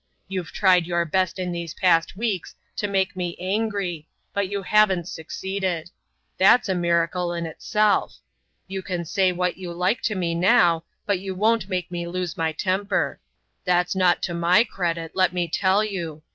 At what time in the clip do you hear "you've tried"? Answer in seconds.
0.27-0.87